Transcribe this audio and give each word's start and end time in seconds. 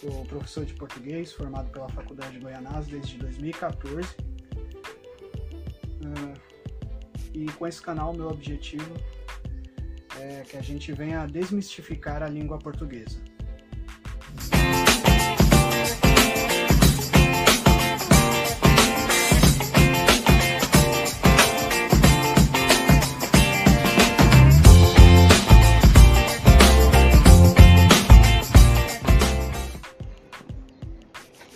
Sou 0.00 0.26
professor 0.26 0.66
de 0.66 0.74
português, 0.74 1.32
formado 1.32 1.70
pela 1.70 1.88
Faculdade 1.88 2.32
de 2.32 2.40
Goianás 2.40 2.86
desde 2.86 3.16
2014. 3.16 4.06
Uh, 6.02 6.34
e 7.32 7.46
com 7.52 7.66
esse 7.66 7.80
canal, 7.80 8.12
meu 8.12 8.28
objetivo 8.28 8.92
é 10.20 10.42
que 10.42 10.58
a 10.58 10.60
gente 10.60 10.92
venha 10.92 11.26
desmistificar 11.26 12.22
a 12.22 12.28
língua 12.28 12.58
portuguesa. 12.58 13.18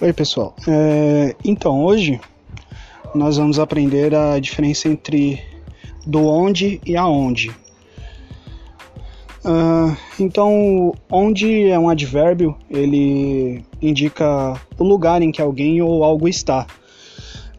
Oi, 0.03 0.15
pessoal. 0.15 0.55
É, 0.67 1.37
então, 1.45 1.85
hoje 1.85 2.19
nós 3.15 3.37
vamos 3.37 3.59
aprender 3.59 4.15
a 4.15 4.39
diferença 4.39 4.89
entre 4.89 5.39
do 6.07 6.27
onde 6.27 6.81
e 6.87 6.97
aonde. 6.97 7.51
Uh, 9.45 9.95
então, 10.19 10.95
onde 11.13 11.69
é 11.69 11.79
um 11.79 11.91
advérbio, 11.91 12.57
ele 12.71 13.63
indica 13.83 14.59
o 14.79 14.85
lugar 14.85 15.21
em 15.21 15.31
que 15.31 15.43
alguém 15.43 15.83
ou 15.83 16.03
algo 16.03 16.27
está. 16.27 16.67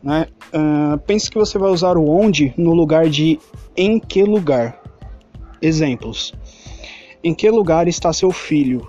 Né? 0.02 0.26
Uh, 0.52 0.98
pense 1.06 1.30
que 1.30 1.38
você 1.38 1.60
vai 1.60 1.70
usar 1.70 1.96
o 1.96 2.10
onde 2.10 2.56
no 2.58 2.74
lugar 2.74 3.08
de 3.08 3.38
em 3.78 4.00
que 4.00 4.24
lugar. 4.24 4.82
Exemplos: 5.62 6.34
Em 7.24 7.36
que 7.36 7.48
lugar 7.52 7.88
está 7.88 8.12
seu 8.12 8.32
filho? 8.32 8.88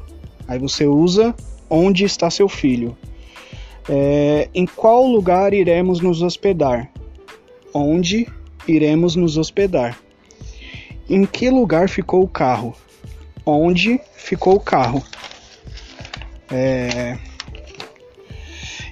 Aí 0.48 0.58
você 0.58 0.86
usa 0.86 1.34
onde 1.68 2.06
está 2.06 2.30
seu 2.30 2.48
filho. 2.48 2.96
É, 3.88 4.48
em 4.54 4.64
qual 4.64 5.06
lugar 5.06 5.52
iremos 5.52 6.00
nos 6.00 6.22
hospedar? 6.22 6.90
Onde 7.74 8.28
iremos 8.66 9.16
nos 9.16 9.36
hospedar? 9.36 9.98
Em 11.08 11.26
que 11.26 11.50
lugar 11.50 11.88
ficou 11.88 12.22
o 12.22 12.28
carro? 12.28 12.74
Onde 13.44 14.00
ficou 14.14 14.54
o 14.54 14.60
carro? 14.60 15.02
É, 16.50 17.18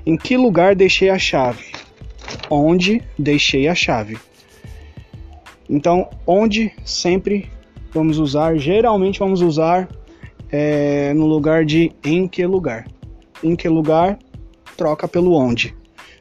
em 0.04 0.16
que 0.16 0.36
lugar 0.36 0.74
deixei 0.74 1.10
a 1.10 1.18
chave? 1.18 1.66
Onde 2.48 3.02
deixei 3.18 3.68
a 3.68 3.74
chave? 3.74 4.18
Então, 5.68 6.10
onde 6.26 6.72
sempre 6.84 7.48
vamos 7.92 8.18
usar, 8.18 8.56
geralmente 8.56 9.20
vamos 9.20 9.40
usar 9.40 9.88
é, 10.50 11.14
no 11.14 11.26
lugar 11.26 11.64
de 11.64 11.92
em 12.04 12.26
que 12.26 12.44
lugar. 12.44 12.88
Em 13.42 13.54
que 13.54 13.68
lugar 13.68 14.18
troca 14.80 15.06
pelo 15.06 15.34
onde. 15.34 15.76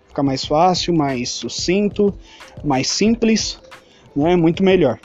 Fica 0.09 0.21
mais 0.21 0.43
fácil, 0.43 0.93
mais 0.93 1.29
sucinto, 1.29 2.13
mais 2.61 2.89
simples, 2.89 3.57
né? 4.13 4.35
muito 4.35 4.61
melhor. 4.61 4.99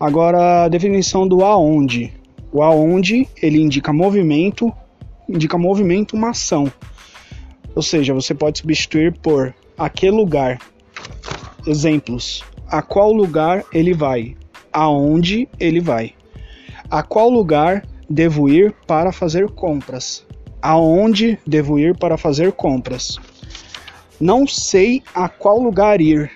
Agora, 0.00 0.64
a 0.64 0.68
definição 0.68 1.28
do 1.28 1.44
aonde. 1.44 2.10
O 2.50 2.62
aonde, 2.62 3.28
ele 3.42 3.60
indica 3.60 3.92
movimento, 3.92 4.72
indica 5.28 5.58
movimento, 5.58 6.16
uma 6.16 6.30
ação. 6.30 6.72
Ou 7.74 7.82
seja, 7.82 8.14
você 8.14 8.32
pode 8.32 8.60
substituir 8.60 9.12
por 9.18 9.54
a 9.76 9.90
que 9.90 10.10
lugar. 10.10 10.58
Exemplos: 11.66 12.42
a 12.66 12.80
qual 12.80 13.12
lugar 13.12 13.62
ele 13.74 13.92
vai? 13.92 14.38
Aonde 14.72 15.46
ele 15.60 15.80
vai? 15.80 16.14
A 16.90 17.02
qual 17.02 17.28
lugar 17.28 17.86
devo 18.08 18.48
ir 18.48 18.74
para 18.86 19.12
fazer 19.12 19.50
compras? 19.50 20.24
Aonde 20.62 21.38
devo 21.46 21.78
ir 21.78 21.96
para 21.98 22.16
fazer 22.16 22.52
compras. 22.52 23.18
Não 24.20 24.46
sei 24.46 25.02
a 25.12 25.28
qual 25.28 25.60
lugar 25.60 26.00
ir. 26.00 26.30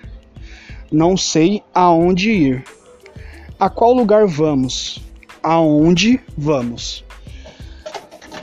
Não 0.91 1.15
sei 1.15 1.63
aonde 1.73 2.29
ir. 2.29 2.63
A 3.57 3.69
qual 3.69 3.93
lugar 3.93 4.27
vamos? 4.27 5.01
Aonde 5.41 6.19
vamos? 6.37 7.05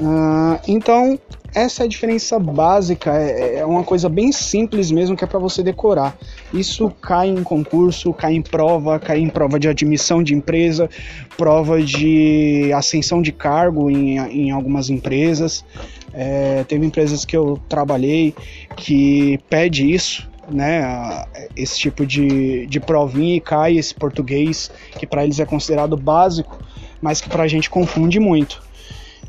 Uh, 0.01 0.59
então, 0.67 1.19
essa 1.55 1.83
é 1.83 1.87
a 1.87 1.89
diferença 1.89 2.39
básica, 2.39 3.17
é, 3.17 3.59
é 3.59 3.65
uma 3.65 3.85
coisa 3.85 4.09
bem 4.09 4.33
simples 4.33 4.91
mesmo 4.91 5.17
que 5.17 5.23
é 5.23 5.27
para 5.27 5.39
você 5.39 5.63
decorar. 5.63 6.17
Isso 6.53 6.91
cai 7.01 7.29
em 7.29 7.45
concurso, 7.45 8.13
cai 8.13 8.35
em 8.35 8.43
prova, 8.43 8.99
cai 8.99 9.21
em 9.21 9.29
prova 9.29 9.59
de 9.59 9.69
admissão 9.69 10.23
de 10.23 10.35
empresa, 10.35 10.91
prova 11.37 11.81
de 11.81 12.73
ascensão 12.75 13.23
de 13.23 13.31
cargo 13.31 13.89
em, 13.89 14.19
em 14.19 14.51
algumas 14.51 14.91
empresas. 14.91 15.65
É, 16.13 16.65
teve 16.65 16.85
empresas 16.85 17.25
que 17.25 17.37
eu 17.37 17.59
trabalhei 17.69 18.35
que 18.77 19.39
pede 19.49 19.89
isso, 19.89 20.29
né, 20.51 21.25
esse 21.57 21.79
tipo 21.79 22.05
de, 22.05 22.67
de 22.67 22.81
provinha 22.81 23.37
e 23.37 23.41
cai 23.41 23.77
esse 23.79 23.95
português 23.95 24.71
que 24.99 25.07
para 25.07 25.25
eles 25.25 25.39
é 25.39 25.47
considerado 25.47 25.97
básico, 25.97 26.59
mas 27.01 27.21
que 27.21 27.29
para 27.29 27.45
a 27.45 27.49
gente 27.49 27.71
confunde 27.71 28.19
muito. 28.19 28.63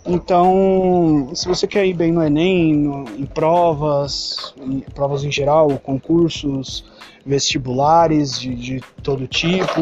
Então, 0.07 1.31
se 1.33 1.47
você 1.47 1.65
quer 1.65 1.85
ir 1.85 1.93
bem 1.93 2.11
no 2.11 2.23
Enem, 2.23 2.75
no, 2.75 3.05
em 3.17 3.25
provas, 3.25 4.53
em 4.61 4.81
provas 4.81 5.23
em 5.23 5.31
geral, 5.31 5.79
concursos, 5.79 6.85
vestibulares 7.25 8.39
de, 8.39 8.53
de 8.53 8.83
todo 9.01 9.27
tipo, 9.27 9.81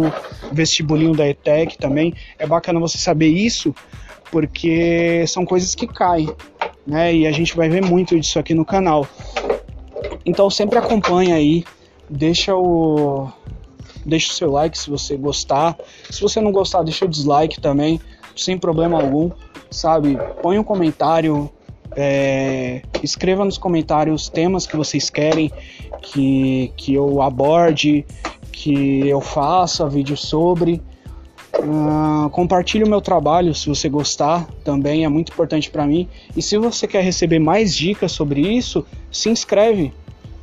vestibulinho 0.49 1.13
da 1.13 1.27
ETEC 1.27 1.77
também, 1.77 2.13
é 2.39 2.47
bacana 2.47 2.79
você 2.79 2.97
saber 2.97 3.27
isso, 3.27 3.75
porque 4.31 5.25
são 5.27 5.45
coisas 5.45 5.75
que 5.75 5.85
caem, 5.85 6.29
né? 6.87 7.13
E 7.13 7.27
a 7.27 7.31
gente 7.33 7.53
vai 7.53 7.67
ver 7.67 7.83
muito 7.83 8.17
disso 8.17 8.39
aqui 8.39 8.53
no 8.53 8.63
canal. 8.63 9.05
Então 10.25 10.49
sempre 10.49 10.79
acompanha 10.79 11.35
aí, 11.35 11.65
deixa 12.09 12.55
o 12.55 13.27
deixa 14.05 14.31
o 14.31 14.35
seu 14.35 14.51
like 14.51 14.77
se 14.77 14.89
você 14.89 15.17
gostar. 15.17 15.77
Se 16.09 16.21
você 16.21 16.39
não 16.39 16.51
gostar, 16.51 16.81
deixa 16.83 17.03
o 17.03 17.09
dislike 17.09 17.59
também, 17.59 17.99
sem 18.35 18.57
problema 18.57 19.01
algum 19.01 19.29
sabe? 19.73 20.17
Põe 20.41 20.57
um 20.57 20.63
comentário, 20.63 21.49
é, 21.95 22.81
escreva 23.01 23.43
nos 23.43 23.57
comentários 23.57 24.29
temas 24.29 24.65
que 24.65 24.77
vocês 24.77 25.09
querem 25.09 25.51
que, 26.01 26.71
que 26.77 26.93
eu 26.93 27.21
aborde, 27.21 28.05
que 28.51 29.07
eu 29.07 29.19
faça 29.19 29.87
vídeo 29.89 30.15
sobre. 30.15 30.81
Uh, 31.55 32.29
compartilhe 32.31 32.83
o 32.83 32.89
meu 32.89 32.99
trabalho 32.99 33.53
se 33.53 33.69
você 33.69 33.87
gostar, 33.87 34.47
também 34.63 35.05
é 35.05 35.09
muito 35.09 35.31
importante 35.31 35.69
para 35.69 35.85
mim. 35.85 36.07
E 36.35 36.41
se 36.41 36.57
você 36.57 36.87
quer 36.87 37.03
receber 37.03 37.39
mais 37.39 37.75
dicas 37.75 38.11
sobre 38.11 38.41
isso, 38.41 38.85
se 39.11 39.29
inscreve. 39.29 39.93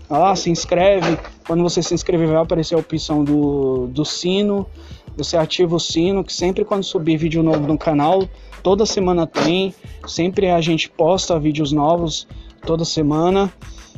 Ah, 0.08 0.34
se 0.34 0.50
inscreve. 0.50 1.18
Quando 1.46 1.62
você 1.62 1.82
se 1.82 1.94
inscrever, 1.94 2.28
vai 2.28 2.42
aparecer 2.42 2.74
a 2.74 2.78
opção 2.78 3.24
do, 3.24 3.86
do 3.88 4.04
sino. 4.04 4.66
Você 5.16 5.36
ativa 5.36 5.76
o 5.76 5.80
sino, 5.80 6.24
que 6.24 6.32
sempre 6.32 6.64
quando 6.64 6.84
subir 6.84 7.16
vídeo 7.16 7.42
novo 7.42 7.66
no 7.66 7.76
canal, 7.76 8.28
Toda 8.62 8.84
semana 8.84 9.26
tem, 9.26 9.74
sempre 10.06 10.50
a 10.50 10.60
gente 10.60 10.88
posta 10.90 11.38
vídeos 11.38 11.72
novos 11.72 12.26
toda 12.66 12.84
semana, 12.84 13.50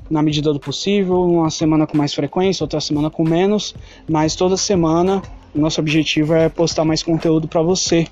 na 0.09 0.23
medida 0.23 0.53
do 0.53 0.61
possível, 0.61 1.25
uma 1.25 1.51
semana 1.51 1.87
com 1.87 1.97
mais 1.97 2.15
frequência, 2.15 2.63
outra 2.63 2.81
semana 2.81 3.11
com 3.11 3.25
menos, 3.25 3.75
mas 4.09 4.37
toda 4.37 4.57
semana 4.57 5.21
nosso 5.55 5.81
objetivo 5.81 6.33
é 6.33 6.49
postar 6.49 6.85
mais 6.85 7.03
conteúdo 7.03 7.47
para 7.47 7.61
você 7.61 8.07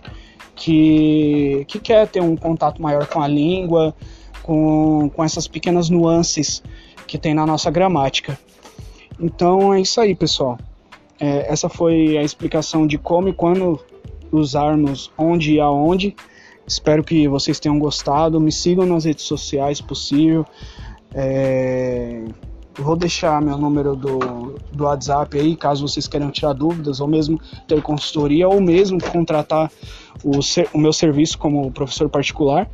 que, 0.54 1.64
que 1.68 1.78
quer 1.78 2.06
ter 2.08 2.20
um 2.20 2.36
contato 2.36 2.82
maior 2.82 3.06
com 3.06 3.22
a 3.22 3.28
língua, 3.28 3.94
com, 4.42 5.08
com 5.14 5.24
essas 5.24 5.46
pequenas 5.46 5.88
nuances 5.88 6.62
que 7.06 7.16
tem 7.16 7.32
na 7.32 7.46
nossa 7.46 7.70
gramática. 7.70 8.38
Então 9.18 9.72
é 9.72 9.80
isso 9.80 10.00
aí, 10.00 10.14
pessoal. 10.14 10.58
É, 11.20 11.52
essa 11.52 11.68
foi 11.68 12.16
a 12.16 12.22
explicação 12.22 12.86
de 12.86 12.96
como 12.98 13.28
e 13.28 13.32
quando 13.32 13.78
usarmos 14.32 15.12
onde 15.16 15.54
e 15.54 15.60
aonde. 15.60 16.16
Espero 16.66 17.04
que 17.04 17.28
vocês 17.28 17.60
tenham 17.60 17.78
gostado. 17.78 18.40
Me 18.40 18.50
sigam 18.50 18.86
nas 18.86 19.04
redes 19.04 19.24
sociais, 19.24 19.80
possível. 19.80 20.46
É... 21.14 22.24
Vou 22.74 22.96
deixar 22.96 23.42
meu 23.42 23.58
número 23.58 23.94
do, 23.94 24.58
do 24.72 24.84
WhatsApp 24.84 25.38
aí, 25.38 25.54
caso 25.56 25.86
vocês 25.86 26.08
queiram 26.08 26.30
tirar 26.30 26.54
dúvidas, 26.54 27.00
ou 27.00 27.08
mesmo 27.08 27.38
ter 27.68 27.82
consultoria, 27.82 28.48
ou 28.48 28.60
mesmo 28.60 28.98
contratar 29.02 29.70
o, 30.24 30.38
o 30.72 30.78
meu 30.78 30.92
serviço 30.92 31.36
como 31.36 31.70
professor 31.72 32.08
particular. 32.08 32.70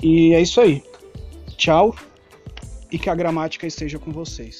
E 0.00 0.34
é 0.34 0.40
isso 0.40 0.60
aí. 0.60 0.84
Tchau 1.56 1.94
e 2.90 2.98
que 2.98 3.10
a 3.10 3.14
gramática 3.14 3.66
esteja 3.66 3.98
com 3.98 4.10
vocês. 4.10 4.58